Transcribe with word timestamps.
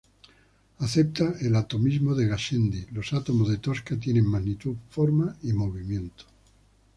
Acepta 0.79 1.35
el 1.41 1.55
atomismo 1.55 2.15
de 2.15 2.25
Gassendi: 2.25 2.87
los 2.91 3.13
átomos 3.13 3.49
de 3.49 3.59
Tosca 3.59 3.95
tienen 3.99 4.25
magnitud, 4.25 4.75
forma 4.89 5.37
y 5.43 5.53
movimiento. 5.53 6.23